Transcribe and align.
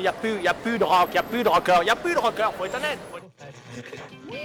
il 0.00 0.02
n'y 0.02 0.08
a, 0.08 0.12
plus- 0.12 0.40
y 0.42 0.48
a 0.48 0.54
plus 0.54 0.78
de 0.78 0.84
rock, 0.84 1.08
il 1.10 1.12
n'y 1.12 1.18
a 1.18 1.22
plus 1.22 1.42
de 1.42 1.48
rocker, 1.48 1.76
il 1.82 1.84
n'y 1.84 1.90
a 1.90 1.96
plus 1.96 2.14
de 2.14 2.18
rocker, 2.18 2.48
faut 2.56 2.64
être 2.64 2.76
honnête. 2.76 2.98
faut 3.10 3.18
être- 3.18 4.40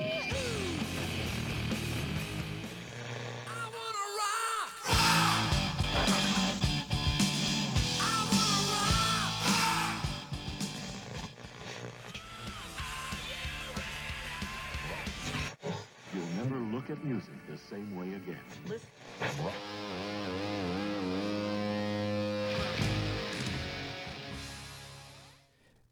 You'll 16.14 16.24
never 16.38 16.56
look 16.72 16.90
at 16.90 17.04
music 17.04 17.34
the 17.50 17.58
same 17.70 17.96
way 17.98 18.14
again. 18.16 18.40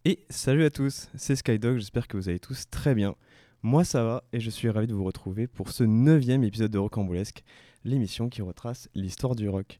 Et 0.05 0.25
salut 0.29 0.65
à 0.65 0.69
tous, 0.69 1.07
c'est 1.15 1.37
Skydog, 1.37 1.77
j'espère 1.77 2.09
que 2.09 2.17
vous 2.17 2.27
allez 2.27 2.39
tous 2.39 2.69
très 2.69 2.93
bien. 2.93 3.15
Moi 3.61 3.85
ça 3.85 4.03
va 4.03 4.25
et 4.33 4.41
je 4.41 4.49
suis 4.49 4.69
ravi 4.69 4.85
de 4.85 4.93
vous 4.93 5.05
retrouver 5.05 5.47
pour 5.47 5.71
ce 5.71 5.85
neuvième 5.85 6.43
épisode 6.43 6.71
de 6.71 6.77
Rocambolesque, 6.77 7.41
l'émission 7.85 8.27
qui 8.27 8.41
retrace 8.41 8.89
l'histoire 8.95 9.33
du 9.33 9.47
rock. 9.47 9.79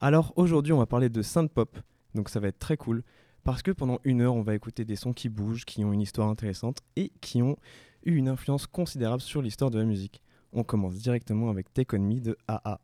Alors 0.00 0.32
aujourd'hui 0.36 0.72
on 0.72 0.78
va 0.78 0.86
parler 0.86 1.10
de 1.10 1.20
synth 1.20 1.52
pop, 1.52 1.78
donc 2.14 2.30
ça 2.30 2.40
va 2.40 2.48
être 2.48 2.58
très 2.58 2.78
cool, 2.78 3.02
parce 3.44 3.60
que 3.60 3.70
pendant 3.70 4.00
une 4.04 4.22
heure 4.22 4.36
on 4.36 4.40
va 4.40 4.54
écouter 4.54 4.86
des 4.86 4.96
sons 4.96 5.12
qui 5.12 5.28
bougent, 5.28 5.66
qui 5.66 5.84
ont 5.84 5.92
une 5.92 6.00
histoire 6.00 6.30
intéressante 6.30 6.78
et 6.96 7.12
qui 7.20 7.42
ont 7.42 7.58
eu 8.06 8.14
une 8.16 8.30
influence 8.30 8.66
considérable 8.66 9.20
sur 9.20 9.42
l'histoire 9.42 9.70
de 9.70 9.78
la 9.78 9.84
musique. 9.84 10.22
On 10.54 10.64
commence 10.64 10.94
directement 10.94 11.50
avec 11.50 11.74
Take 11.74 11.94
On 11.94 12.00
Me 12.00 12.20
de 12.20 12.38
AA. 12.48 12.80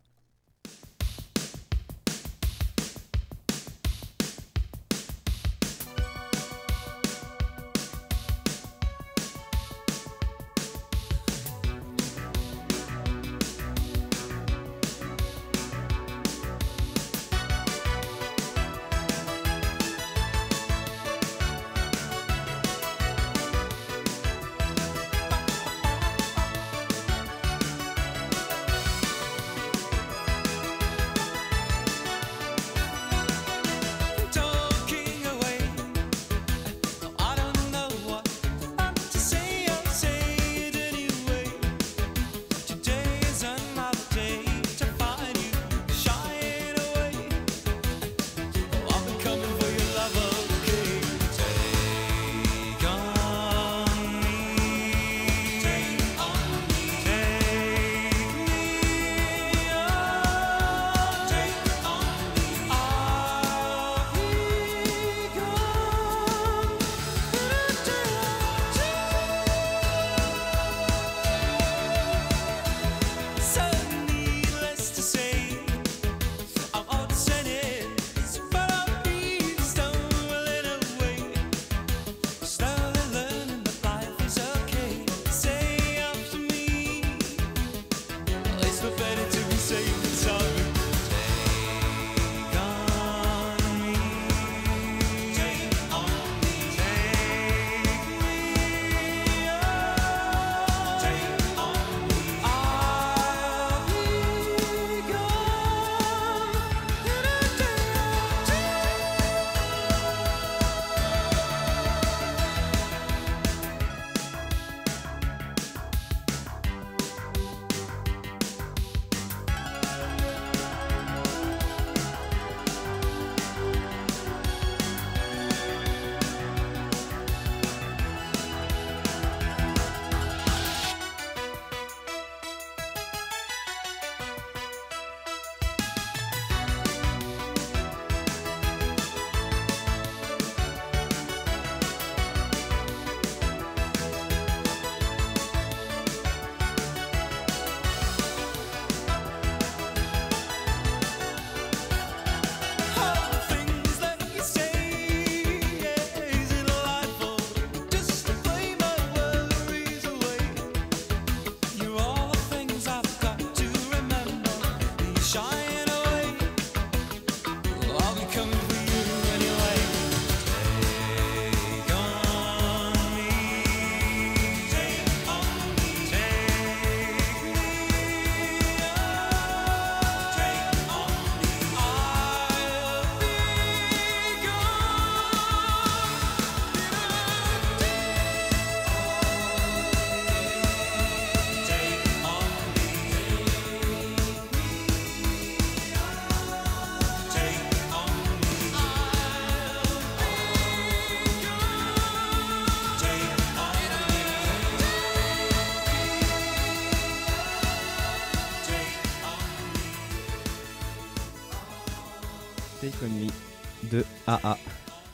De 213.91 214.04
AA. 214.27 214.56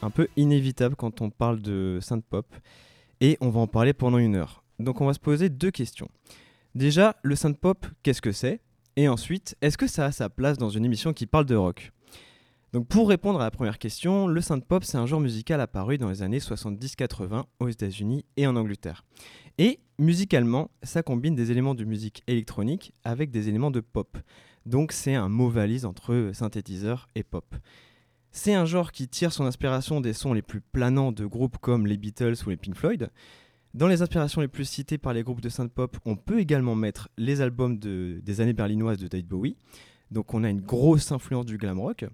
Un 0.02 0.10
peu 0.10 0.28
inévitable 0.36 0.94
quand 0.94 1.20
on 1.20 1.30
parle 1.30 1.60
de 1.60 1.98
synth 2.00 2.24
pop. 2.24 2.46
Et 3.20 3.36
on 3.40 3.50
va 3.50 3.60
en 3.60 3.66
parler 3.66 3.92
pendant 3.92 4.18
une 4.18 4.36
heure. 4.36 4.62
Donc 4.78 5.00
on 5.00 5.06
va 5.06 5.14
se 5.14 5.18
poser 5.18 5.48
deux 5.48 5.70
questions. 5.70 6.08
Déjà, 6.74 7.16
le 7.22 7.34
synth 7.34 7.58
pop, 7.58 7.84
qu'est-ce 8.02 8.22
que 8.22 8.32
c'est? 8.32 8.60
Et 8.96 9.08
ensuite, 9.08 9.56
est-ce 9.60 9.76
que 9.76 9.88
ça 9.88 10.06
a 10.06 10.12
sa 10.12 10.30
place 10.30 10.56
dans 10.56 10.70
une 10.70 10.84
émission 10.84 11.12
qui 11.12 11.26
parle 11.26 11.46
de 11.46 11.56
rock? 11.56 11.92
Donc 12.72 12.86
pour 12.86 13.08
répondre 13.08 13.40
à 13.40 13.44
la 13.44 13.50
première 13.50 13.78
question, 13.78 14.28
le 14.28 14.40
synth 14.40 14.64
pop, 14.64 14.84
c'est 14.84 14.96
un 14.96 15.06
genre 15.06 15.20
musical 15.20 15.60
apparu 15.60 15.98
dans 15.98 16.08
les 16.08 16.22
années 16.22 16.38
70-80 16.38 17.44
aux 17.58 17.68
États-Unis 17.68 18.24
et 18.36 18.46
en 18.46 18.54
Angleterre. 18.54 19.04
Et 19.58 19.80
musicalement, 19.98 20.70
ça 20.84 21.02
combine 21.02 21.34
des 21.34 21.50
éléments 21.50 21.74
de 21.74 21.84
musique 21.84 22.22
électronique 22.28 22.94
avec 23.02 23.32
des 23.32 23.48
éléments 23.48 23.72
de 23.72 23.80
pop. 23.80 24.16
Donc 24.66 24.92
c'est 24.92 25.14
un 25.14 25.28
mot 25.28 25.48
valise 25.48 25.84
entre 25.84 26.30
synthétiseur 26.32 27.08
et 27.14 27.22
pop. 27.22 27.54
C'est 28.32 28.54
un 28.54 28.64
genre 28.64 28.92
qui 28.92 29.08
tire 29.08 29.32
son 29.32 29.44
inspiration 29.44 30.00
des 30.00 30.12
sons 30.12 30.32
les 30.32 30.42
plus 30.42 30.60
planants 30.60 31.10
de 31.12 31.26
groupes 31.26 31.58
comme 31.58 31.86
les 31.86 31.96
Beatles 31.96 32.34
ou 32.46 32.50
les 32.50 32.56
Pink 32.56 32.76
Floyd. 32.76 33.10
Dans 33.74 33.86
les 33.88 34.02
inspirations 34.02 34.40
les 34.40 34.48
plus 34.48 34.64
citées 34.64 34.98
par 34.98 35.12
les 35.14 35.22
groupes 35.22 35.40
de 35.40 35.48
synth-pop, 35.48 35.96
on 36.04 36.16
peut 36.16 36.40
également 36.40 36.74
mettre 36.74 37.08
les 37.18 37.40
albums 37.40 37.78
de- 37.78 38.20
des 38.22 38.40
années 38.40 38.52
berlinoises 38.52 38.98
de 38.98 39.08
David 39.08 39.26
Bowie. 39.28 39.56
Donc 40.10 40.34
on 40.34 40.44
a 40.44 40.50
une 40.50 40.60
grosse 40.60 41.12
influence 41.12 41.46
du 41.46 41.56
glam 41.56 41.78
rock. 41.80 42.04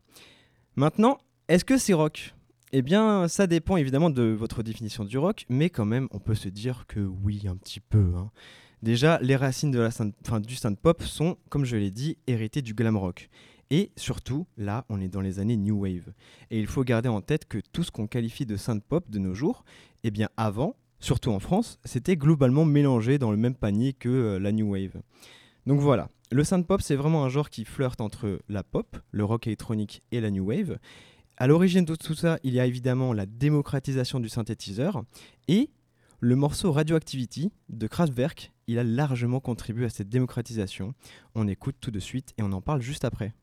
Maintenant, 0.76 1.18
est-ce 1.48 1.64
que 1.64 1.78
c'est 1.78 1.94
rock? 1.94 2.34
Eh 2.72 2.82
bien, 2.82 3.28
ça 3.28 3.46
dépend 3.46 3.76
évidemment 3.76 4.10
de 4.10 4.22
votre 4.24 4.62
définition 4.62 5.04
du 5.04 5.16
rock, 5.18 5.46
mais 5.48 5.70
quand 5.70 5.84
même, 5.86 6.08
on 6.10 6.18
peut 6.18 6.34
se 6.34 6.48
dire 6.48 6.84
que 6.88 7.00
oui, 7.00 7.44
un 7.48 7.56
petit 7.56 7.80
peu. 7.80 8.12
hein. 8.16 8.30
Déjà, 8.82 9.18
les 9.22 9.36
racines 9.36 9.70
du 9.70 10.54
synth-pop 10.54 11.02
sont, 11.02 11.38
comme 11.48 11.64
je 11.64 11.76
l'ai 11.76 11.90
dit, 11.90 12.18
héritées 12.26 12.62
du 12.62 12.74
glam 12.74 12.96
rock. 12.96 13.28
Et 13.70 13.90
surtout, 13.96 14.46
là, 14.56 14.84
on 14.88 15.00
est 15.00 15.08
dans 15.08 15.20
les 15.20 15.40
années 15.40 15.56
New 15.56 15.80
Wave. 15.80 16.12
Et 16.50 16.60
il 16.60 16.66
faut 16.66 16.84
garder 16.84 17.08
en 17.08 17.20
tête 17.20 17.46
que 17.46 17.58
tout 17.72 17.82
ce 17.82 17.90
qu'on 17.90 18.06
qualifie 18.06 18.46
de 18.46 18.56
synth-pop 18.56 19.10
de 19.10 19.18
nos 19.18 19.34
jours, 19.34 19.64
eh 20.04 20.10
bien 20.10 20.28
avant, 20.36 20.76
surtout 21.00 21.30
en 21.30 21.40
France, 21.40 21.78
c'était 21.84 22.16
globalement 22.16 22.64
mélangé 22.64 23.18
dans 23.18 23.30
le 23.30 23.36
même 23.36 23.56
panier 23.56 23.92
que 23.92 24.08
euh, 24.08 24.38
la 24.38 24.52
New 24.52 24.70
Wave. 24.72 25.00
Donc 25.66 25.80
voilà, 25.80 26.08
le 26.30 26.44
synth-pop, 26.44 26.80
c'est 26.80 26.94
vraiment 26.94 27.24
un 27.24 27.28
genre 27.28 27.50
qui 27.50 27.64
flirte 27.64 28.00
entre 28.00 28.40
la 28.48 28.62
pop, 28.62 28.96
le 29.10 29.24
rock 29.24 29.46
électronique 29.48 30.02
et 30.12 30.20
la 30.20 30.30
New 30.30 30.44
Wave. 30.44 30.78
À 31.36 31.46
l'origine 31.46 31.84
de 31.84 31.96
tout 31.96 32.14
ça, 32.14 32.38
il 32.44 32.54
y 32.54 32.60
a 32.60 32.66
évidemment 32.66 33.12
la 33.12 33.26
démocratisation 33.26 34.20
du 34.20 34.28
synthétiseur 34.28 35.02
et 35.48 35.70
le 36.20 36.36
morceau 36.36 36.72
Radioactivity 36.72 37.52
de 37.68 37.86
Kraftwerk, 37.86 38.52
il 38.66 38.78
a 38.78 38.84
largement 38.84 39.40
contribué 39.40 39.84
à 39.86 39.90
cette 39.90 40.08
démocratisation. 40.08 40.94
On 41.34 41.48
écoute 41.48 41.76
tout 41.80 41.90
de 41.90 42.00
suite 42.00 42.34
et 42.38 42.42
on 42.42 42.52
en 42.52 42.60
parle 42.60 42.82
juste 42.82 43.04
après. 43.04 43.34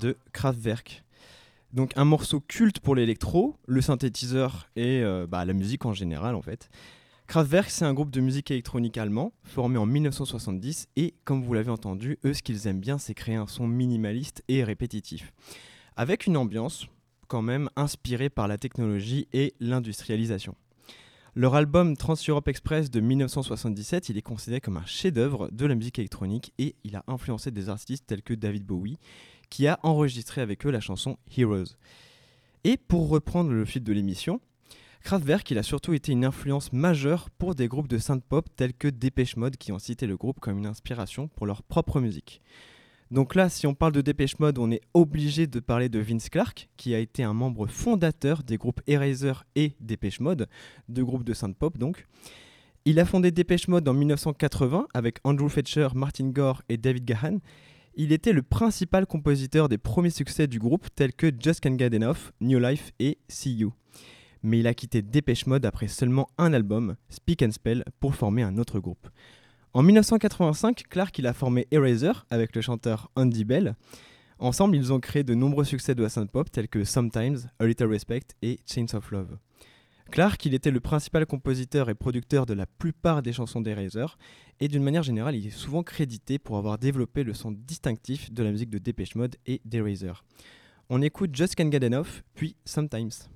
De 0.00 0.16
Kraftwerk. 0.32 1.04
Donc 1.74 1.92
un 1.96 2.06
morceau 2.06 2.40
culte 2.40 2.80
pour 2.80 2.94
l'électro, 2.94 3.54
le 3.66 3.82
synthétiseur 3.82 4.70
et 4.76 5.02
euh, 5.02 5.26
bah, 5.28 5.44
la 5.44 5.52
musique 5.52 5.84
en 5.84 5.92
général 5.92 6.34
en 6.34 6.40
fait. 6.40 6.70
Kraftwerk, 7.26 7.68
c'est 7.68 7.84
un 7.84 7.92
groupe 7.92 8.10
de 8.10 8.22
musique 8.22 8.50
électronique 8.50 8.96
allemand 8.96 9.34
formé 9.44 9.76
en 9.76 9.84
1970 9.84 10.88
et 10.96 11.12
comme 11.24 11.42
vous 11.42 11.52
l'avez 11.52 11.70
entendu, 11.70 12.18
eux 12.24 12.32
ce 12.32 12.42
qu'ils 12.42 12.66
aiment 12.66 12.80
bien 12.80 12.96
c'est 12.96 13.12
créer 13.12 13.34
un 13.34 13.46
son 13.46 13.66
minimaliste 13.66 14.42
et 14.48 14.64
répétitif. 14.64 15.34
Avec 15.94 16.26
une 16.26 16.38
ambiance 16.38 16.86
quand 17.26 17.42
même 17.42 17.68
inspirée 17.76 18.30
par 18.30 18.48
la 18.48 18.56
technologie 18.56 19.28
et 19.34 19.52
l'industrialisation. 19.60 20.54
Leur 21.38 21.54
album 21.54 21.96
Trans-Europe 21.96 22.48
Express 22.48 22.90
de 22.90 22.98
1977, 22.98 24.08
il 24.08 24.18
est 24.18 24.22
considéré 24.22 24.60
comme 24.60 24.76
un 24.76 24.84
chef-d'œuvre 24.84 25.48
de 25.52 25.66
la 25.66 25.76
musique 25.76 26.00
électronique 26.00 26.52
et 26.58 26.74
il 26.82 26.96
a 26.96 27.04
influencé 27.06 27.52
des 27.52 27.68
artistes 27.68 28.08
tels 28.08 28.24
que 28.24 28.34
David 28.34 28.66
Bowie, 28.66 28.98
qui 29.48 29.68
a 29.68 29.78
enregistré 29.84 30.40
avec 30.40 30.66
eux 30.66 30.72
la 30.72 30.80
chanson 30.80 31.16
Heroes. 31.36 31.76
Et 32.64 32.76
pour 32.76 33.08
reprendre 33.08 33.52
le 33.52 33.64
fil 33.64 33.84
de 33.84 33.92
l'émission, 33.92 34.40
Kraftwerk, 35.04 35.48
il 35.52 35.58
a 35.58 35.62
surtout 35.62 35.92
été 35.92 36.10
une 36.10 36.24
influence 36.24 36.72
majeure 36.72 37.30
pour 37.30 37.54
des 37.54 37.68
groupes 37.68 37.86
de 37.86 37.98
synth-pop 37.98 38.48
tels 38.56 38.74
que 38.74 38.88
Dépêche 38.88 39.36
Mode 39.36 39.58
qui 39.58 39.70
ont 39.70 39.78
cité 39.78 40.08
le 40.08 40.16
groupe 40.16 40.40
comme 40.40 40.58
une 40.58 40.66
inspiration 40.66 41.28
pour 41.28 41.46
leur 41.46 41.62
propre 41.62 42.00
musique. 42.00 42.42
Donc 43.10 43.34
là, 43.34 43.48
si 43.48 43.66
on 43.66 43.74
parle 43.74 43.92
de 43.92 44.02
Dépêche 44.02 44.38
Mode, 44.38 44.58
on 44.58 44.70
est 44.70 44.82
obligé 44.92 45.46
de 45.46 45.60
parler 45.60 45.88
de 45.88 45.98
Vince 45.98 46.28
Clarke, 46.28 46.68
qui 46.76 46.94
a 46.94 46.98
été 46.98 47.22
un 47.22 47.32
membre 47.32 47.66
fondateur 47.66 48.42
des 48.42 48.58
groupes 48.58 48.82
Eraser 48.86 49.32
et 49.56 49.72
Dépêche 49.80 50.20
Mode, 50.20 50.46
deux 50.88 51.04
groupes 51.04 51.24
de 51.24 51.32
synth-pop 51.32 51.78
donc. 51.78 52.06
Il 52.84 53.00
a 53.00 53.04
fondé 53.04 53.30
Dépêche 53.30 53.68
Mode 53.68 53.88
en 53.88 53.94
1980 53.94 54.88
avec 54.94 55.18
Andrew 55.24 55.48
Fetcher, 55.48 55.88
Martin 55.94 56.28
Gore 56.28 56.62
et 56.68 56.76
David 56.76 57.04
Gahan. 57.04 57.38
Il 57.94 58.12
était 58.12 58.32
le 58.32 58.42
principal 58.42 59.06
compositeur 59.06 59.68
des 59.68 59.78
premiers 59.78 60.10
succès 60.10 60.46
du 60.46 60.58
groupe 60.58 60.86
tels 60.94 61.12
que 61.12 61.32
Just 61.38 61.60
Can't 61.60 61.78
Get 61.78 61.96
Enough, 61.96 62.32
New 62.40 62.58
Life 62.58 62.92
et 62.98 63.18
See 63.28 63.54
You. 63.54 63.72
Mais 64.42 64.60
il 64.60 64.66
a 64.66 64.74
quitté 64.74 65.02
Dépêche 65.02 65.46
Mode 65.46 65.66
après 65.66 65.88
seulement 65.88 66.28
un 66.38 66.52
album, 66.52 66.96
Speak 67.08 67.42
and 67.42 67.52
Spell, 67.52 67.84
pour 68.00 68.14
former 68.14 68.42
un 68.42 68.56
autre 68.58 68.78
groupe. 68.78 69.08
En 69.74 69.82
1985, 69.82 70.84
Clark 70.88 71.20
a 71.20 71.32
formé 71.34 71.66
Eraser 71.70 72.12
avec 72.30 72.56
le 72.56 72.62
chanteur 72.62 73.10
Andy 73.16 73.44
Bell. 73.44 73.76
Ensemble, 74.38 74.76
ils 74.76 74.94
ont 74.94 75.00
créé 75.00 75.24
de 75.24 75.34
nombreux 75.34 75.64
succès 75.64 75.94
de 75.94 76.02
la 76.02 76.08
synth-pop 76.08 76.50
tels 76.50 76.68
que 76.68 76.84
Sometimes, 76.84 77.50
A 77.58 77.66
Little 77.66 77.88
Respect 77.88 78.22
et 78.40 78.60
Chains 78.66 78.94
of 78.94 79.10
Love. 79.10 79.36
Clark, 80.10 80.42
il 80.46 80.54
était 80.54 80.70
le 80.70 80.80
principal 80.80 81.26
compositeur 81.26 81.90
et 81.90 81.94
producteur 81.94 82.46
de 82.46 82.54
la 82.54 82.64
plupart 82.64 83.22
des 83.22 83.34
chansons 83.34 83.60
d'Eraser, 83.60 84.06
et 84.58 84.68
d'une 84.68 84.82
manière 84.82 85.02
générale, 85.02 85.36
il 85.36 85.46
est 85.46 85.50
souvent 85.50 85.82
crédité 85.82 86.38
pour 86.38 86.56
avoir 86.56 86.78
développé 86.78 87.22
le 87.22 87.34
son 87.34 87.52
distinctif 87.52 88.32
de 88.32 88.42
la 88.42 88.50
musique 88.50 88.70
de 88.70 88.78
Dépêche 88.78 89.16
Mode 89.16 89.36
et 89.44 89.60
d'Eraser. 89.66 90.12
On 90.88 91.02
écoute 91.02 91.36
Just 91.36 91.56
Can't 91.56 91.70
Get 91.70 91.84
Enough, 91.84 92.22
puis 92.34 92.56
Sometimes. 92.64 93.28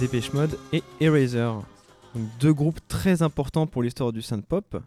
Dépêche 0.00 0.32
Mode 0.32 0.58
et 0.72 0.82
Eraser. 0.98 1.52
Deux 2.40 2.54
groupes 2.54 2.80
très 2.88 3.20
importants 3.20 3.66
pour 3.66 3.82
l'histoire 3.82 4.14
du 4.14 4.22
synth-pop. 4.22 4.82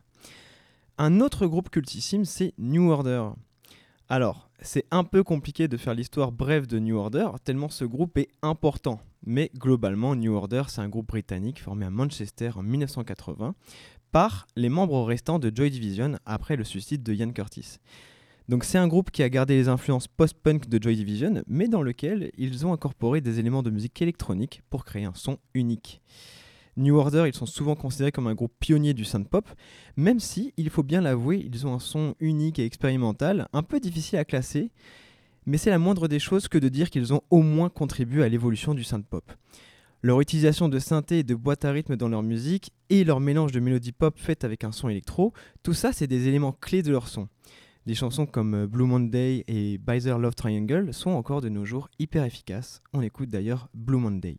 Un 0.97 1.21
autre 1.21 1.45
groupe 1.45 1.69
cultissime, 1.69 2.25
c'est 2.25 2.55
New 2.57 2.89
Order. 2.89 3.29
Alors, 4.09 4.49
c'est 4.59 4.85
un 4.89 5.03
peu 5.03 5.23
compliqué 5.23 5.67
de 5.67 5.77
faire 5.77 5.93
l'histoire 5.93 6.31
brève 6.31 6.65
de 6.65 6.79
New 6.79 6.97
Order, 6.97 7.27
tellement 7.43 7.69
ce 7.69 7.85
groupe 7.85 8.17
est 8.17 8.29
important. 8.41 8.99
Mais 9.23 9.51
globalement, 9.55 10.15
New 10.15 10.33
Order, 10.33 10.63
c'est 10.67 10.81
un 10.81 10.89
groupe 10.89 11.09
britannique 11.09 11.61
formé 11.61 11.85
à 11.85 11.91
Manchester 11.91 12.49
en 12.55 12.63
1980 12.63 13.53
par 14.11 14.47
les 14.55 14.69
membres 14.69 15.03
restants 15.03 15.37
de 15.37 15.51
Joy 15.55 15.69
Division 15.69 16.17
après 16.25 16.55
le 16.55 16.63
suicide 16.63 17.03
de 17.03 17.13
Ian 17.13 17.33
Curtis. 17.33 17.77
Donc 18.49 18.65
c'est 18.65 18.77
un 18.77 18.87
groupe 18.87 19.09
qui 19.09 19.23
a 19.23 19.29
gardé 19.29 19.55
les 19.55 19.69
influences 19.69 20.07
post-punk 20.07 20.67
de 20.67 20.81
Joy 20.81 20.95
Division, 20.95 21.43
mais 21.47 21.69
dans 21.69 21.81
lequel 21.81 22.31
ils 22.37 22.65
ont 22.65 22.73
incorporé 22.73 23.21
des 23.21 23.39
éléments 23.39 23.63
de 23.63 23.69
musique 23.69 24.01
électronique 24.01 24.61
pour 24.69 24.83
créer 24.83 25.05
un 25.05 25.13
son 25.13 25.37
unique. 25.53 26.01
New 26.75 26.97
Order, 26.97 27.25
ils 27.27 27.35
sont 27.35 27.45
souvent 27.45 27.75
considérés 27.75 28.11
comme 28.11 28.27
un 28.27 28.33
groupe 28.33 28.53
pionnier 28.59 28.93
du 28.93 29.05
synth-pop, 29.05 29.47
même 29.95 30.19
si, 30.19 30.53
il 30.57 30.69
faut 30.69 30.83
bien 30.83 31.01
l'avouer, 31.01 31.47
ils 31.49 31.67
ont 31.67 31.73
un 31.73 31.79
son 31.79 32.15
unique 32.19 32.59
et 32.59 32.65
expérimental, 32.65 33.47
un 33.53 33.63
peu 33.63 33.79
difficile 33.79 34.17
à 34.17 34.25
classer, 34.25 34.71
mais 35.45 35.57
c'est 35.57 35.69
la 35.69 35.77
moindre 35.77 36.07
des 36.07 36.19
choses 36.19 36.47
que 36.47 36.57
de 36.57 36.69
dire 36.69 36.89
qu'ils 36.89 37.13
ont 37.13 37.21
au 37.29 37.41
moins 37.41 37.69
contribué 37.69 38.23
à 38.23 38.29
l'évolution 38.29 38.73
du 38.73 38.83
synth-pop. 38.83 39.31
Leur 40.01 40.19
utilisation 40.19 40.67
de 40.67 40.79
synthé 40.79 41.19
et 41.19 41.23
de 41.23 41.35
boîte 41.35 41.63
à 41.63 41.71
rythme 41.71 41.95
dans 41.95 42.09
leur 42.09 42.23
musique 42.23 42.71
et 42.89 43.05
leur 43.05 43.21
mélange 43.21 43.53
de 43.53 43.61
mélodies 43.61 43.93
pop 43.93 44.19
faites 44.19 44.43
avec 44.43 44.65
un 44.65 44.73
son 44.73 44.89
électro, 44.89 45.31
tout 45.61 45.73
ça 45.73 45.93
c'est 45.93 46.07
des 46.07 46.27
éléments 46.27 46.51
clés 46.51 46.83
de 46.83 46.91
leur 46.91 47.07
son. 47.07 47.29
Des 47.85 47.95
chansons 47.95 48.25
comme 48.25 48.53
euh, 48.53 48.67
Blue 48.67 48.85
Monday 48.85 49.43
et 49.49 49.77
Bizer 49.77 50.17
Love 50.17 50.35
Triangle 50.35 50.93
sont 50.93 51.09
encore 51.09 51.41
de 51.41 51.49
nos 51.49 51.65
jours 51.65 51.89
hyper 51.99 52.23
efficaces. 52.23 52.81
On 52.93 53.01
écoute 53.01 53.27
d'ailleurs 53.27 53.67
Blue 53.73 53.97
Monday. 53.97 54.37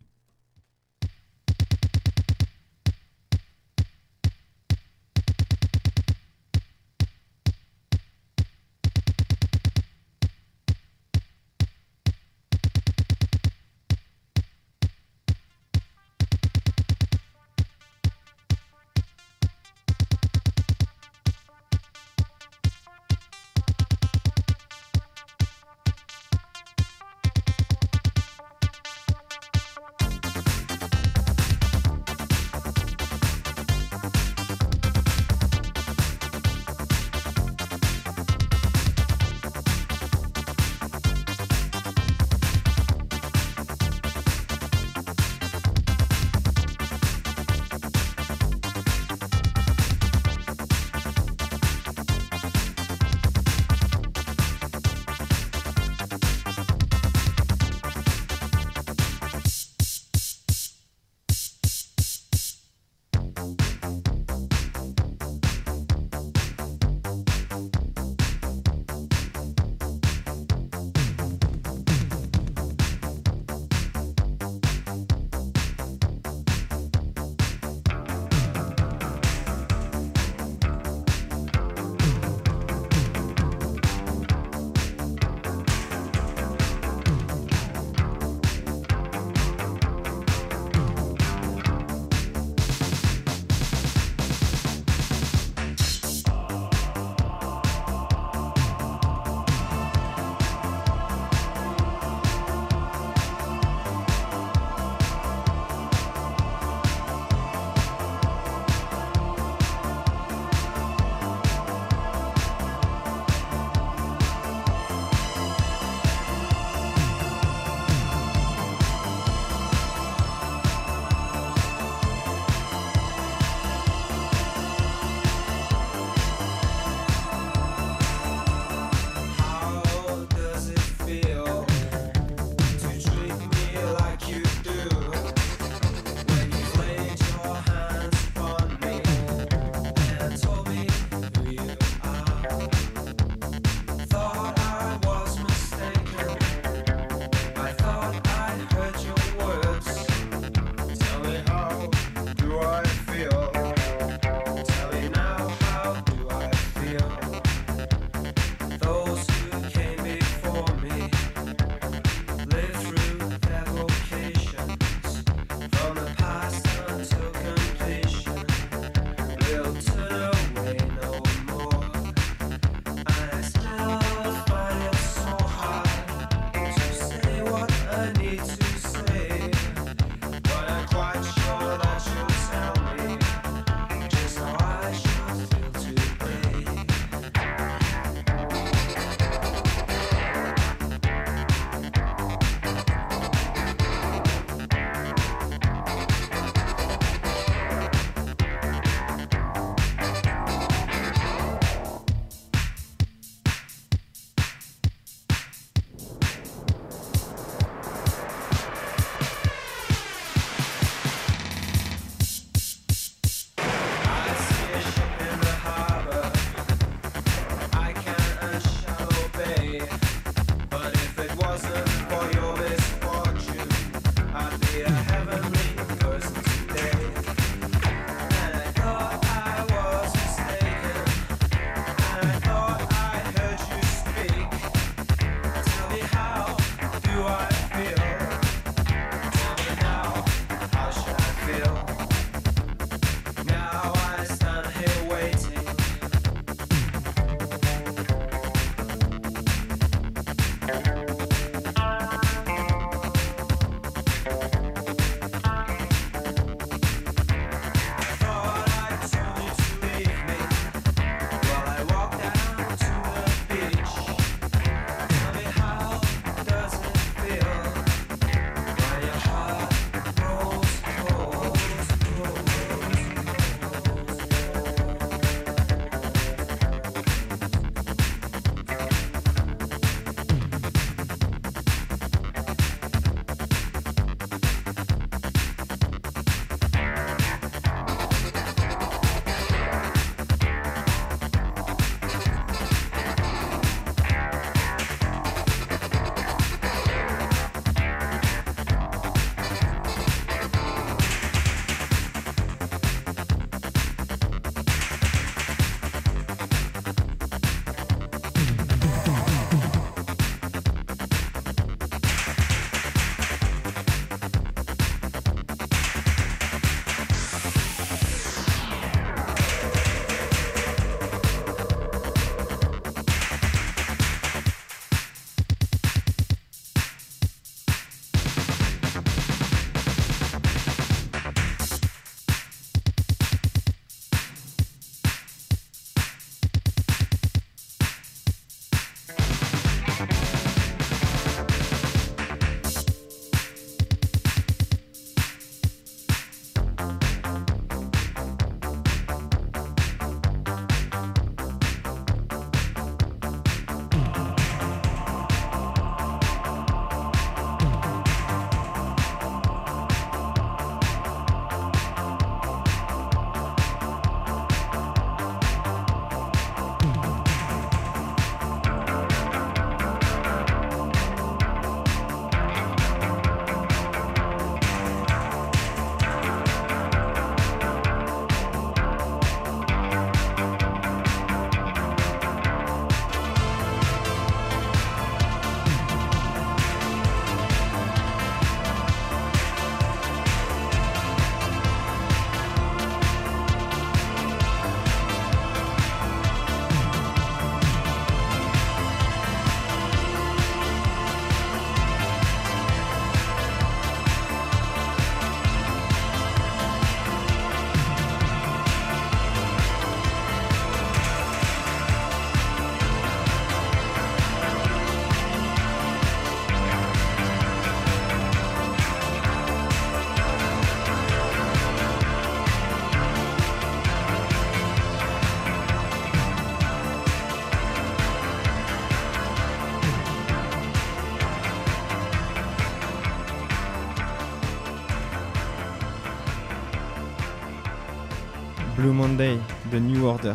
Blue 438.84 438.92
Monday 438.92 439.38
de 439.72 439.78
New 439.78 440.04
Order. 440.04 440.34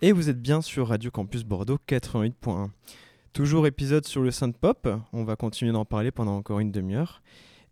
Et 0.00 0.12
vous 0.12 0.30
êtes 0.30 0.40
bien 0.40 0.62
sur 0.62 0.88
Radio 0.88 1.10
Campus 1.10 1.44
Bordeaux 1.44 1.76
88.1. 1.86 2.70
Toujours 3.34 3.66
épisode 3.66 4.06
sur 4.06 4.22
le 4.22 4.30
synth 4.30 4.56
pop, 4.56 4.88
on 5.12 5.24
va 5.24 5.36
continuer 5.36 5.70
d'en 5.70 5.84
parler 5.84 6.10
pendant 6.10 6.34
encore 6.34 6.60
une 6.60 6.72
demi-heure. 6.72 7.22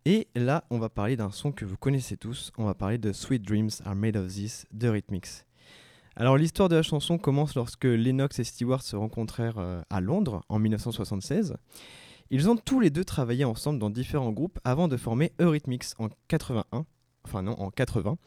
Et 0.05 0.29
là, 0.35 0.65
on 0.69 0.79
va 0.79 0.91
parler 0.91 1.17
d'un 1.17 1.31
son 1.31 1.51
que 1.51 1.65
vous 1.65 1.79
connaissez 1.79 2.19
tous, 2.19 2.53
on 2.59 2.67
va 2.67 2.75
parler 2.75 2.99
de 2.99 3.11
Sweet 3.11 3.41
Dreams 3.41 3.71
Are 3.87 3.95
Made 3.95 4.19
of 4.19 4.27
This 4.27 4.67
de 4.71 4.87
Rhythmix. 4.87 5.47
Alors 6.15 6.37
l'histoire 6.37 6.69
de 6.69 6.77
la 6.77 6.83
chanson 6.83 7.17
commence 7.17 7.55
lorsque 7.55 7.87
Lennox 7.87 8.39
et 8.39 8.45
Stewart 8.45 8.83
se 8.83 8.97
rencontrèrent 8.97 9.57
euh, 9.57 9.81
à 9.89 10.03
Londres 10.03 10.45
en 10.51 10.59
1976. 10.59 11.57
Ils 12.29 12.51
ont 12.51 12.57
tous 12.57 12.81
les 12.81 12.91
deux 12.91 13.05
travaillé 13.05 13.47
ensemble 13.47 13.79
dans 13.79 13.89
différents 13.89 14.33
groupes 14.33 14.59
avant 14.63 14.89
de 14.89 14.99
former 14.99 15.33
Eurythmics 15.41 15.95
en 15.99 16.11
81, 16.29 16.85
enfin 17.25 17.41
non, 17.41 17.59
en 17.59 17.71
80. 17.71 18.19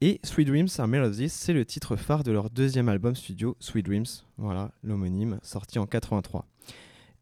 Et 0.00 0.20
Sweet 0.24 0.48
Dreams 0.48 0.68
Are 0.78 1.10
This, 1.10 1.32
c'est 1.32 1.52
le 1.52 1.64
titre 1.64 1.96
phare 1.96 2.24
de 2.24 2.32
leur 2.32 2.50
deuxième 2.50 2.88
album 2.88 3.14
studio, 3.14 3.56
Sweet 3.60 3.86
Dreams, 3.86 4.06
voilà, 4.36 4.72
l'homonyme, 4.82 5.38
sorti 5.42 5.78
en 5.78 5.86
83. 5.86 6.46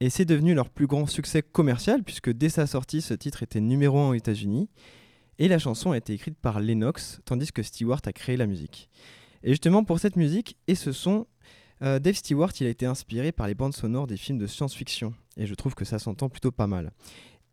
Et 0.00 0.10
c'est 0.10 0.24
devenu 0.24 0.54
leur 0.54 0.68
plus 0.70 0.86
grand 0.86 1.06
succès 1.06 1.42
commercial, 1.42 2.02
puisque 2.02 2.32
dès 2.32 2.48
sa 2.48 2.66
sortie, 2.66 3.02
ce 3.02 3.14
titre 3.14 3.42
était 3.42 3.60
numéro 3.60 3.98
1 3.98 4.08
aux 4.08 4.14
États-Unis. 4.14 4.68
Et 5.38 5.48
la 5.48 5.58
chanson 5.58 5.92
a 5.92 5.96
été 5.96 6.12
écrite 6.14 6.36
par 6.36 6.60
Lennox, 6.60 7.20
tandis 7.24 7.52
que 7.52 7.62
Stewart 7.62 8.00
a 8.04 8.12
créé 8.12 8.36
la 8.36 8.46
musique. 8.46 8.88
Et 9.44 9.50
justement, 9.50 9.84
pour 9.84 10.00
cette 10.00 10.16
musique 10.16 10.56
et 10.66 10.74
ce 10.74 10.92
son, 10.92 11.26
euh, 11.82 11.98
Dave 11.98 12.14
Stewart 12.14 12.52
il 12.60 12.66
a 12.66 12.70
été 12.70 12.86
inspiré 12.86 13.32
par 13.32 13.46
les 13.46 13.54
bandes 13.54 13.74
sonores 13.74 14.06
des 14.06 14.16
films 14.16 14.38
de 14.38 14.46
science-fiction. 14.46 15.14
Et 15.36 15.46
je 15.46 15.54
trouve 15.54 15.74
que 15.74 15.84
ça 15.84 15.98
s'entend 15.98 16.28
plutôt 16.28 16.52
pas 16.52 16.66
mal. 16.66 16.92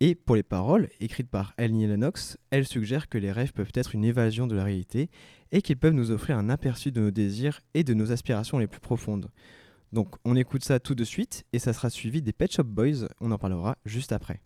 Et 0.01 0.15
pour 0.15 0.37
les 0.37 0.43
paroles, 0.43 0.87
écrites 1.01 1.29
par 1.29 1.53
Elnie 1.57 1.85
Lennox, 1.85 2.37
elles 2.51 2.67
suggèrent 2.67 3.09
que 3.09 3.17
les 3.17 3.33
rêves 3.33 3.51
peuvent 3.51 3.71
être 3.73 3.95
une 3.95 4.05
évasion 4.05 4.47
de 4.47 4.55
la 4.55 4.63
réalité 4.63 5.09
et 5.51 5.61
qu'ils 5.61 5.77
peuvent 5.77 5.93
nous 5.93 6.11
offrir 6.11 6.37
un 6.37 6.49
aperçu 6.49 6.91
de 6.91 7.01
nos 7.01 7.11
désirs 7.11 7.59
et 7.73 7.83
de 7.83 7.93
nos 7.93 8.13
aspirations 8.13 8.59
les 8.59 8.67
plus 8.67 8.79
profondes. 8.79 9.29
Donc 9.91 10.15
on 10.23 10.37
écoute 10.37 10.63
ça 10.63 10.79
tout 10.79 10.95
de 10.95 11.03
suite 11.03 11.45
et 11.51 11.59
ça 11.59 11.73
sera 11.73 11.89
suivi 11.89 12.21
des 12.21 12.31
Pet 12.31 12.49
Shop 12.49 12.63
Boys, 12.63 13.07
on 13.19 13.31
en 13.31 13.37
parlera 13.37 13.77
juste 13.85 14.13
après. 14.13 14.39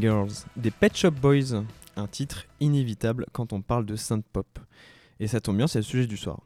Girls, 0.00 0.30
des 0.56 0.70
Pet 0.70 0.96
Shop 0.96 1.10
Boys, 1.10 1.64
un 1.96 2.06
titre 2.06 2.46
inévitable 2.60 3.26
quand 3.32 3.52
on 3.52 3.60
parle 3.60 3.84
de 3.86 3.96
synth 3.96 4.24
pop. 4.32 4.58
Et 5.20 5.26
ça 5.26 5.40
tombe 5.40 5.56
bien, 5.56 5.66
c'est 5.66 5.80
le 5.80 5.84
sujet 5.84 6.06
du 6.06 6.16
soir. 6.16 6.40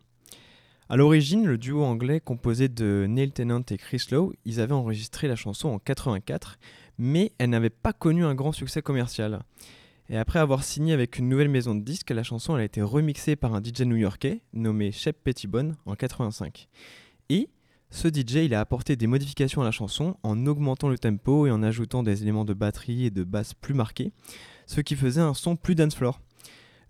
À 0.88 0.96
l'origine, 0.96 1.46
le 1.46 1.58
duo 1.58 1.84
anglais 1.84 2.20
composé 2.20 2.68
de 2.68 3.06
Neil 3.08 3.32
Tennant 3.32 3.62
et 3.70 3.76
Chris 3.76 4.06
Lowe, 4.10 4.32
ils 4.44 4.60
avaient 4.60 4.72
enregistré 4.72 5.28
la 5.28 5.36
chanson 5.36 5.68
en 5.68 5.78
84, 5.78 6.58
mais 6.98 7.32
elle 7.38 7.50
n'avait 7.50 7.70
pas 7.70 7.92
connu 7.92 8.24
un 8.24 8.34
grand 8.34 8.52
succès 8.52 8.82
commercial. 8.82 9.42
Et 10.08 10.18
après 10.18 10.38
avoir 10.38 10.64
signé 10.64 10.92
avec 10.92 11.18
une 11.18 11.28
nouvelle 11.28 11.48
maison 11.48 11.74
de 11.74 11.82
disques, 11.82 12.10
la 12.10 12.22
chanson 12.22 12.54
a 12.54 12.64
été 12.64 12.82
remixée 12.82 13.36
par 13.36 13.54
un 13.54 13.62
DJ 13.62 13.82
new-yorkais 13.82 14.42
nommé 14.52 14.92
Shep 14.92 15.16
Pettibone 15.22 15.76
en 15.86 15.94
85. 15.94 16.68
Et 17.30 17.48
ce 17.92 18.08
DJ 18.08 18.36
il 18.46 18.54
a 18.54 18.60
apporté 18.60 18.96
des 18.96 19.06
modifications 19.06 19.60
à 19.60 19.64
la 19.64 19.70
chanson 19.70 20.16
en 20.22 20.46
augmentant 20.46 20.88
le 20.88 20.98
tempo 20.98 21.46
et 21.46 21.50
en 21.50 21.62
ajoutant 21.62 22.02
des 22.02 22.22
éléments 22.22 22.46
de 22.46 22.54
batterie 22.54 23.04
et 23.04 23.10
de 23.10 23.22
basse 23.22 23.52
plus 23.52 23.74
marqués, 23.74 24.12
ce 24.66 24.80
qui 24.80 24.96
faisait 24.96 25.20
un 25.20 25.34
son 25.34 25.56
plus 25.56 25.74
dance 25.74 25.94
floor. 25.94 26.18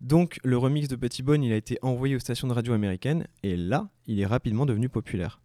Donc 0.01 0.39
le 0.45 0.57
remix 0.57 0.87
de 0.87 0.95
Pettibone 0.95 1.43
il 1.43 1.53
a 1.53 1.57
été 1.57 1.77
envoyé 1.83 2.15
aux 2.15 2.21
stations 2.21 2.47
de 2.47 2.53
radio 2.53 2.73
américaines 2.73 3.27
et 3.43 3.57
là 3.57 3.89
il 4.07 4.21
est 4.21 4.27
rapidement 4.27 4.65
devenu 4.65 4.89
populaire. 4.89 5.41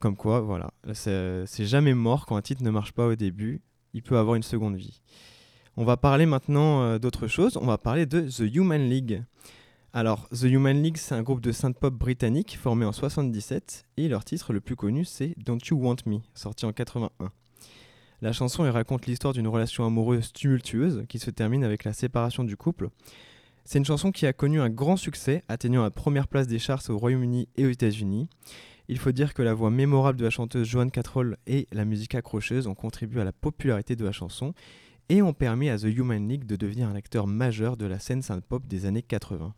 Comme 0.00 0.14
quoi, 0.16 0.40
voilà, 0.40 0.70
c'est 0.92 1.44
c'est 1.46 1.66
jamais 1.66 1.94
mort 1.94 2.24
quand 2.24 2.36
un 2.36 2.42
titre 2.42 2.62
ne 2.62 2.70
marche 2.70 2.92
pas 2.92 3.06
au 3.06 3.16
début, 3.16 3.62
il 3.92 4.02
peut 4.02 4.18
avoir 4.18 4.36
une 4.36 4.44
seconde 4.44 4.76
vie. 4.76 5.02
On 5.76 5.84
va 5.84 5.96
parler 5.96 6.26
maintenant 6.26 6.82
euh, 6.82 6.98
d'autre 7.00 7.26
chose, 7.26 7.56
on 7.56 7.66
va 7.66 7.76
parler 7.76 8.06
de 8.06 8.20
The 8.20 8.54
Human 8.54 8.88
League. 8.88 9.24
Alors, 9.92 10.28
The 10.28 10.44
Human 10.44 10.80
League, 10.80 10.98
c'est 10.98 11.16
un 11.16 11.22
groupe 11.22 11.40
de 11.40 11.50
synth-pop 11.50 11.92
britannique 11.92 12.56
formé 12.56 12.84
en 12.84 12.92
77 12.92 13.86
et 13.96 14.06
leur 14.06 14.24
titre 14.24 14.52
le 14.52 14.60
plus 14.60 14.76
connu, 14.76 15.04
c'est 15.04 15.34
Don't 15.36 15.58
You 15.68 15.76
Want 15.78 15.96
Me, 16.06 16.18
sorti 16.32 16.64
en 16.64 16.72
81. 16.72 17.32
La 18.22 18.32
chanson 18.32 18.62
raconte 18.70 19.06
l'histoire 19.06 19.32
d'une 19.32 19.48
relation 19.48 19.84
amoureuse 19.84 20.32
tumultueuse 20.32 21.04
qui 21.08 21.18
se 21.18 21.30
termine 21.30 21.64
avec 21.64 21.82
la 21.82 21.92
séparation 21.92 22.44
du 22.44 22.56
couple. 22.56 22.90
C'est 23.64 23.78
une 23.78 23.84
chanson 23.84 24.12
qui 24.12 24.26
a 24.26 24.32
connu 24.32 24.60
un 24.60 24.70
grand 24.70 24.96
succès, 24.96 25.42
atteignant 25.48 25.82
la 25.82 25.90
première 25.90 26.28
place 26.28 26.46
des 26.46 26.60
charts 26.60 26.88
au 26.88 26.96
Royaume-Uni 26.96 27.48
et 27.56 27.66
aux 27.66 27.70
États-Unis. 27.70 28.28
Il 28.86 28.98
faut 28.98 29.10
dire 29.10 29.34
que 29.34 29.42
la 29.42 29.54
voix 29.54 29.70
mémorable 29.70 30.20
de 30.20 30.24
la 30.24 30.30
chanteuse 30.30 30.68
Joanne 30.68 30.92
Catrol 30.92 31.36
et 31.48 31.66
la 31.72 31.84
musique 31.84 32.14
accrocheuse 32.14 32.68
ont 32.68 32.76
contribué 32.76 33.22
à 33.22 33.24
la 33.24 33.32
popularité 33.32 33.96
de 33.96 34.04
la 34.04 34.12
chanson 34.12 34.54
et 35.08 35.20
ont 35.20 35.32
permis 35.32 35.68
à 35.68 35.78
The 35.78 35.84
Human 35.84 36.28
League 36.28 36.46
de 36.46 36.54
devenir 36.54 36.88
un 36.88 36.94
acteur 36.94 37.26
majeur 37.26 37.76
de 37.76 37.86
la 37.86 37.98
scène 37.98 38.22
synth-pop 38.22 38.68
des 38.68 38.86
années 38.86 39.02
80. 39.02 39.52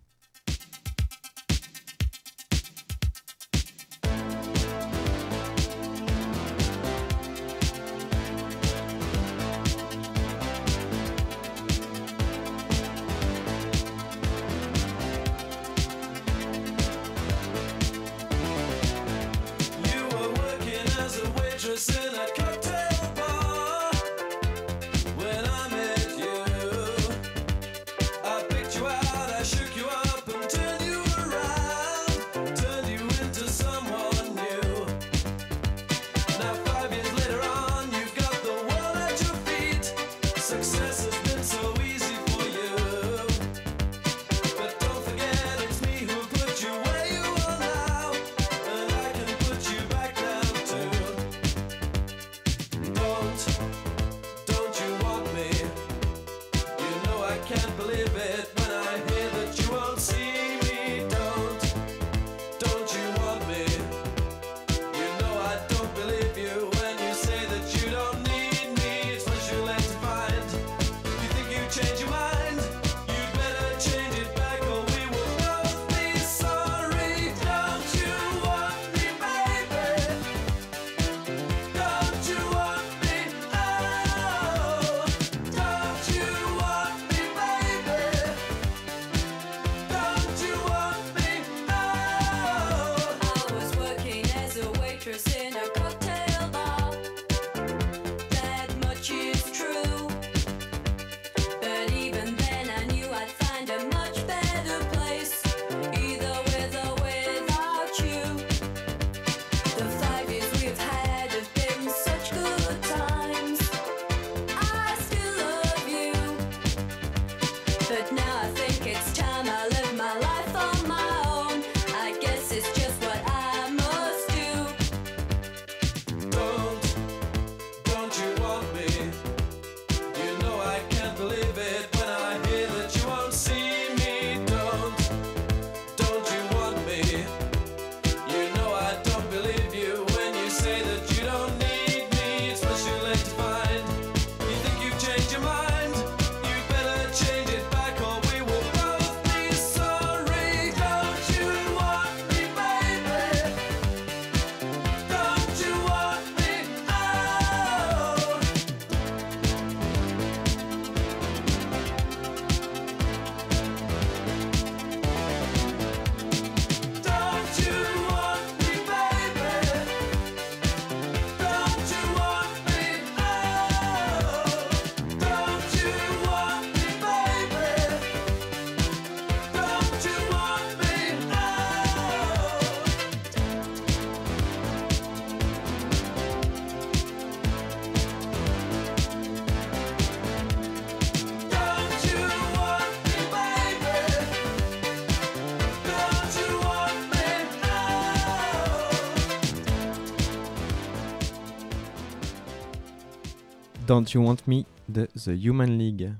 Don't 203.93 204.07
You 204.14 204.24
Want 204.24 204.38
Me 204.47 204.62
de 204.88 205.07
The 205.22 205.32
Human 205.45 205.78
League. 205.78 206.14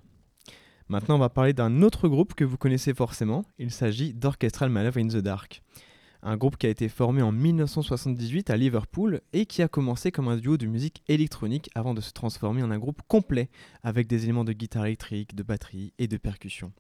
Maintenant, 0.91 1.14
on 1.14 1.18
va 1.18 1.31
parler 1.31 1.55
d'un 1.55 1.81
autre 1.81 2.07
groupe 2.07 2.35
que 2.35 2.45
vous 2.45 2.59
connaissez 2.59 2.93
forcément. 2.93 3.47
Il 3.59 3.70
s'agit 3.70 4.12
d'Orchestral 4.12 4.68
Manoeuvre 4.68 4.99
in 4.99 5.09
the 5.09 5.23
Dark. 5.23 5.62
Un 6.23 6.37
groupe 6.37 6.59
qui 6.59 6.66
a 6.66 6.68
été 6.68 6.91
formé 6.91 7.23
en 7.23 7.33
1978 7.33 8.51
à 8.51 8.59
Liverpool 8.59 9.23
et 9.33 9.47
qui 9.47 9.62
a 9.62 9.68
commencé 9.68 10.12
comme 10.12 10.29
un 10.29 10.37
duo 10.37 10.59
de 10.59 10.66
musique 10.66 11.03
électronique 11.09 11.70
avant 11.75 11.95
de 11.95 12.03
se 12.03 12.12
transformer 12.12 12.62
en 12.62 12.70
un 12.70 12.79
groupe 12.79 13.01
complet 13.09 13.49
avec 13.83 14.07
des 14.07 14.25
éléments 14.25 14.45
de 14.45 14.53
guitare 14.53 14.85
électrique, 14.85 15.35
de 15.35 15.43
batterie 15.43 15.95
et 15.99 16.09
de 16.09 16.18
percussion. 16.18 16.75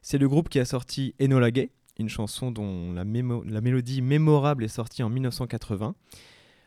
C'est 0.00 0.16
le 0.16 0.26
groupe 0.26 0.48
qui 0.48 0.58
a 0.58 0.64
sorti 0.64 1.14
Enola 1.20 1.50
Gay, 1.50 1.68
une 1.98 2.08
chanson 2.08 2.50
dont 2.50 2.94
la, 2.94 3.04
mélodie 3.04 4.00
mémorable 4.00 4.64
est 4.64 4.68
sortie 4.68 5.02
en 5.02 5.10
1980. 5.10 5.94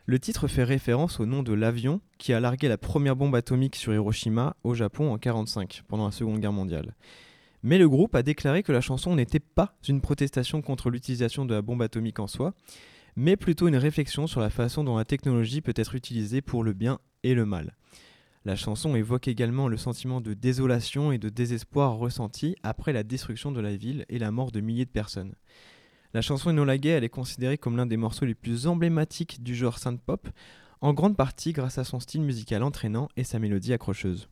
Le 0.09 0.19
titre 0.19 0.47
fait 0.47 0.63
référence 0.63 1.19
au 1.19 1.25
nom 1.25 1.43
de 1.43 1.51
l'avion 1.51 1.99
qui 2.17 2.31
a 2.31 2.39
largué 2.39 2.69
la 2.69 2.77
première 2.77 3.17
bombe 3.17 3.35
atomique 3.35 3.75
sur 3.75 3.93
Hiroshima 3.93 4.55
au 4.63 4.73
Japon 4.73 5.03
en 5.03 5.19
1945, 5.19 5.83
pendant 5.85 6.05
la 6.05 6.13
Seconde 6.13 6.39
Guerre 6.39 6.53
mondiale. 6.53 6.95
Mais 7.61 7.77
le 7.77 7.89
groupe 7.89 8.15
a 8.15 8.23
déclaré 8.23 8.63
que 8.63 8.71
la 8.71 8.79
chanson 8.79 9.17
n'était 9.17 9.41
pas 9.41 9.75
une 9.85 9.99
protestation 9.99 10.61
contre 10.61 10.89
l'utilisation 10.89 11.43
de 11.43 11.53
la 11.53 11.61
bombe 11.61 11.81
atomique 11.81 12.19
en 12.19 12.27
soi, 12.27 12.53
mais 13.17 13.35
plutôt 13.35 13.67
une 13.67 13.75
réflexion 13.75 14.27
sur 14.27 14.39
la 14.39 14.49
façon 14.49 14.85
dont 14.85 14.95
la 14.95 15.03
technologie 15.03 15.59
peut 15.59 15.73
être 15.75 15.93
utilisée 15.93 16.41
pour 16.41 16.63
le 16.63 16.71
bien 16.71 16.99
et 17.23 17.33
le 17.33 17.45
mal. 17.45 17.75
La 18.45 18.55
chanson 18.55 18.95
évoque 18.95 19.27
également 19.27 19.67
le 19.67 19.75
sentiment 19.75 20.21
de 20.21 20.33
désolation 20.33 21.11
et 21.11 21.17
de 21.17 21.27
désespoir 21.27 21.97
ressenti 21.97 22.55
après 22.63 22.93
la 22.93 23.03
destruction 23.03 23.51
de 23.51 23.59
la 23.59 23.75
ville 23.75 24.05
et 24.07 24.19
la 24.19 24.31
mort 24.31 24.53
de 24.53 24.61
milliers 24.61 24.85
de 24.85 24.89
personnes. 24.89 25.35
La 26.17 26.23
chanson 26.23 26.49
Enola 26.49 26.79
Gay, 26.79 26.89
elle 26.89 27.03
est 27.03 27.09
considérée 27.09 27.59
comme 27.59 27.77
l'un 27.77 27.85
des 27.85 27.95
morceaux 27.95 28.25
les 28.25 28.33
plus 28.33 28.65
emblématiques 28.65 29.43
du 29.43 29.53
genre 29.53 29.77
synth-pop, 29.77 30.27
en 30.81 30.91
grande 30.91 31.15
partie 31.15 31.53
grâce 31.53 31.77
à 31.77 31.83
son 31.83 31.99
style 31.99 32.23
musical 32.23 32.63
entraînant 32.63 33.07
et 33.17 33.23
sa 33.23 33.37
mélodie 33.37 33.71
accrocheuse. 33.71 34.27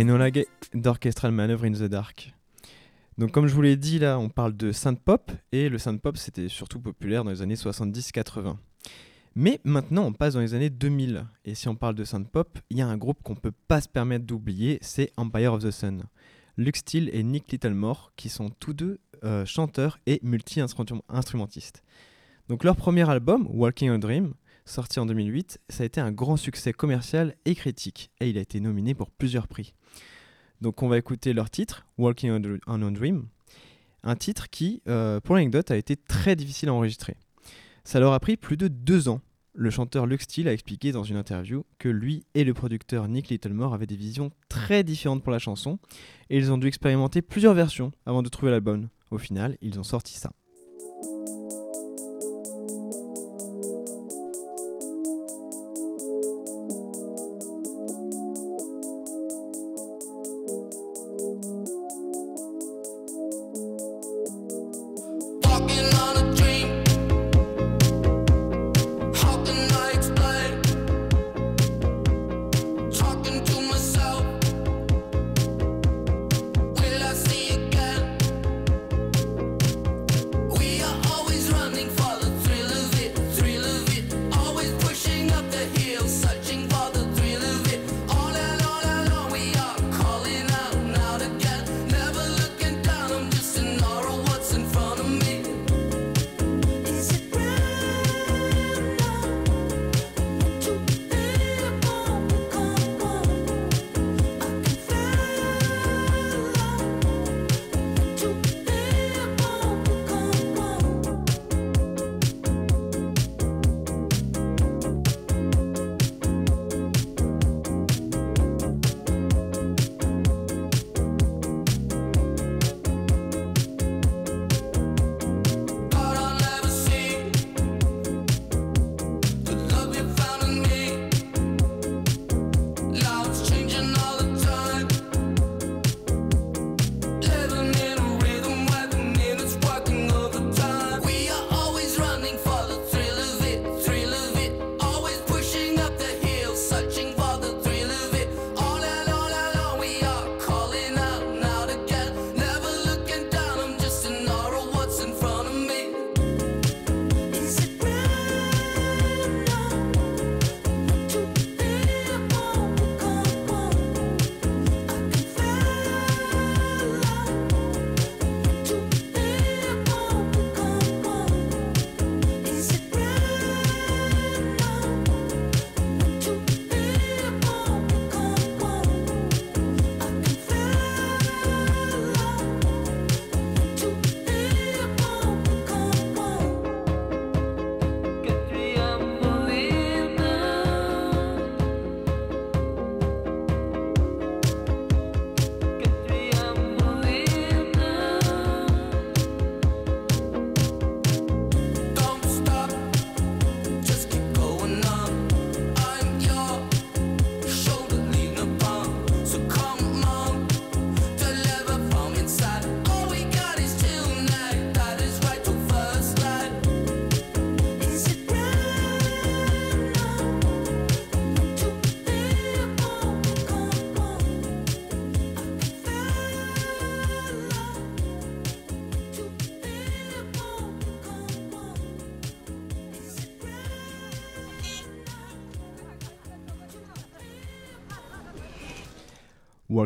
Enola 0.00 0.30
Gay 0.30 0.46
d'Orchestral 0.72 1.30
Manoeuvre 1.30 1.66
in 1.66 1.72
the 1.72 1.82
Dark. 1.82 2.32
Donc 3.18 3.32
comme 3.32 3.46
je 3.46 3.54
vous 3.54 3.60
l'ai 3.60 3.76
dit 3.76 3.98
là, 3.98 4.18
on 4.18 4.30
parle 4.30 4.56
de 4.56 4.72
synth 4.72 4.98
pop 4.98 5.30
et 5.52 5.68
le 5.68 5.76
synth 5.76 6.00
pop 6.00 6.16
c'était 6.16 6.48
surtout 6.48 6.80
populaire 6.80 7.22
dans 7.22 7.30
les 7.30 7.42
années 7.42 7.54
70-80. 7.54 8.56
Mais 9.34 9.60
maintenant 9.62 10.06
on 10.06 10.14
passe 10.14 10.32
dans 10.32 10.40
les 10.40 10.54
années 10.54 10.70
2000 10.70 11.26
et 11.44 11.54
si 11.54 11.68
on 11.68 11.74
parle 11.74 11.96
de 11.96 12.04
synth 12.04 12.30
pop, 12.30 12.58
il 12.70 12.78
y 12.78 12.80
a 12.80 12.86
un 12.86 12.96
groupe 12.96 13.22
qu'on 13.22 13.34
peut 13.34 13.52
pas 13.68 13.82
se 13.82 13.90
permettre 13.90 14.24
d'oublier, 14.24 14.78
c'est 14.80 15.12
Empire 15.18 15.52
of 15.52 15.64
the 15.64 15.70
Sun. 15.70 16.04
Luke 16.56 16.76
Steele 16.76 17.10
et 17.12 17.22
Nick 17.22 17.52
Littlemore 17.52 18.14
qui 18.16 18.30
sont 18.30 18.48
tous 18.48 18.72
deux 18.72 19.00
euh, 19.24 19.44
chanteurs 19.44 19.98
et 20.06 20.18
multi-instrumentistes. 20.22 21.82
Donc 22.48 22.64
leur 22.64 22.74
premier 22.74 23.06
album, 23.06 23.46
Walking 23.50 23.90
a 23.90 23.98
Dream, 23.98 24.32
sorti 24.70 25.00
en 25.00 25.06
2008, 25.06 25.60
ça 25.68 25.82
a 25.82 25.86
été 25.86 26.00
un 26.00 26.12
grand 26.12 26.36
succès 26.36 26.72
commercial 26.72 27.34
et 27.44 27.54
critique 27.54 28.10
et 28.20 28.30
il 28.30 28.38
a 28.38 28.40
été 28.40 28.60
nominé 28.60 28.94
pour 28.94 29.10
plusieurs 29.10 29.48
prix. 29.48 29.74
Donc 30.60 30.82
on 30.82 30.88
va 30.88 30.98
écouter 30.98 31.32
leur 31.32 31.50
titre, 31.50 31.86
Walking 31.98 32.60
on, 32.66 32.82
a 32.82 32.90
Dream, 32.90 33.26
un 34.02 34.16
titre 34.16 34.48
qui, 34.48 34.82
euh, 34.88 35.20
pour 35.20 35.34
l'anecdote, 35.34 35.70
a 35.70 35.76
été 35.76 35.96
très 35.96 36.36
difficile 36.36 36.68
à 36.68 36.74
enregistrer. 36.74 37.16
Ça 37.84 38.00
leur 38.00 38.12
a 38.12 38.20
pris 38.20 38.36
plus 38.36 38.56
de 38.56 38.68
deux 38.68 39.08
ans. 39.08 39.20
Le 39.52 39.70
chanteur 39.70 40.06
Luke 40.06 40.22
Steele 40.22 40.48
a 40.48 40.52
expliqué 40.52 40.92
dans 40.92 41.02
une 41.02 41.16
interview 41.16 41.64
que 41.78 41.88
lui 41.88 42.24
et 42.34 42.44
le 42.44 42.54
producteur 42.54 43.08
Nick 43.08 43.28
Littlemore 43.28 43.74
avaient 43.74 43.86
des 43.86 43.96
visions 43.96 44.30
très 44.48 44.84
différentes 44.84 45.24
pour 45.24 45.32
la 45.32 45.40
chanson 45.40 45.78
et 46.30 46.36
ils 46.36 46.52
ont 46.52 46.58
dû 46.58 46.68
expérimenter 46.68 47.20
plusieurs 47.22 47.54
versions 47.54 47.90
avant 48.06 48.22
de 48.22 48.28
trouver 48.28 48.52
la 48.52 48.60
bonne. 48.60 48.88
Au 49.10 49.18
final, 49.18 49.58
ils 49.60 49.80
ont 49.80 49.84
sorti 49.84 50.14
ça. 50.14 50.30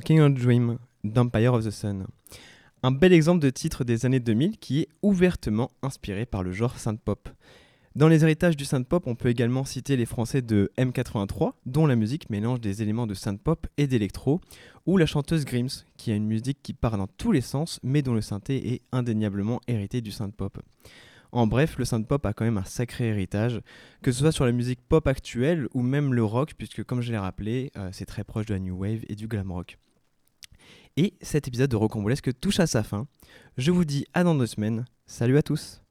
Walking 0.05 0.21
on 0.21 0.27
a 0.27 0.29
Dream 0.29 0.79
d'Empire 1.03 1.55
of 1.55 1.65
the 1.65 1.71
Sun. 1.71 2.07
Un 2.83 2.91
bel 2.91 3.15
exemple 3.15 3.41
de 3.41 3.49
titre 3.49 3.85
des 3.85 4.05
années 4.05 4.21
2000 4.21 4.59
qui 4.59 4.81
est 4.81 4.89
ouvertement 5.01 5.71
inspiré 5.81 6.27
par 6.27 6.43
le 6.43 6.53
genre 6.53 6.79
synth-pop. 6.79 7.31
Dans 7.97 8.09
les 8.09 8.23
héritages 8.23 8.55
du 8.55 8.67
synth-pop, 8.67 9.07
on 9.07 9.15
peut 9.15 9.31
également 9.31 9.65
citer 9.65 9.97
les 9.97 10.05
Français 10.05 10.43
de 10.43 10.71
M83, 10.77 11.53
dont 11.65 11.87
la 11.87 11.97
musique 11.97 12.29
mélange 12.29 12.61
des 12.61 12.83
éléments 12.83 13.07
de 13.07 13.15
synth-pop 13.15 13.67
et 13.79 13.87
d'électro, 13.87 14.43
ou 14.85 14.99
la 14.99 15.07
chanteuse 15.07 15.47
Grims, 15.47 15.87
qui 15.97 16.13
a 16.13 16.17
une 16.17 16.27
musique 16.27 16.59
qui 16.63 16.75
part 16.75 16.99
dans 16.99 17.07
tous 17.07 17.33
les 17.33 17.41
sens, 17.41 17.81
mais 17.83 18.03
dont 18.03 18.13
le 18.13 18.21
synthé 18.21 18.75
est 18.75 18.83
indéniablement 18.93 19.63
hérité 19.69 20.03
du 20.03 20.11
synth-pop. 20.11 20.59
En 21.33 21.47
bref, 21.47 21.79
le 21.79 21.87
synth-pop 21.87 22.27
a 22.27 22.35
quand 22.35 22.45
même 22.45 22.59
un 22.59 22.65
sacré 22.65 23.07
héritage, 23.07 23.63
que 24.03 24.13
ce 24.13 24.21
soit 24.21 24.33
sur 24.33 24.45
la 24.45 24.53
musique 24.53 24.83
pop 24.87 25.09
actuelle 25.09 25.67
ou 25.73 25.81
même 25.81 26.13
le 26.13 26.25
rock, 26.25 26.53
puisque 26.59 26.85
comme 26.85 27.01
je 27.01 27.11
l'ai 27.11 27.17
rappelé, 27.17 27.73
euh, 27.79 27.89
c'est 27.91 28.05
très 28.05 28.23
proche 28.23 28.45
de 28.45 28.53
la 28.53 28.61
new 28.61 28.79
wave 28.79 29.01
et 29.09 29.15
du 29.15 29.29
glam 29.29 29.51
rock. 29.51 29.79
Et 30.97 31.15
cet 31.21 31.49
épisode 31.49 31.71
de 31.71 31.77
Rocambolesque 31.77 32.39
touche 32.41 32.61
à 32.61 32.69
sa 32.69 32.85
fin. 32.85 33.09
Je 33.57 33.73
vous 33.73 33.85
dis 33.85 34.07
à 34.15 34.23
dans 34.23 34.37
deux 34.37 34.47
semaines. 34.47 34.85
Salut 35.07 35.37
à 35.37 35.43
tous 35.43 35.84